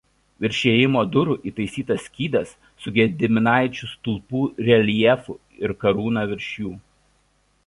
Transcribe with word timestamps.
Virš 0.43 0.59
įėjimo 0.69 1.03
durų 1.15 1.35
įtaisytas 1.49 1.99
skydas 2.07 2.55
su 2.85 2.95
Gediminaičių 2.95 3.91
stulpų 3.93 4.43
reljefu 4.71 5.41
ir 5.65 5.79
karūna 5.85 6.29
virš 6.35 6.53
jų. 6.63 6.79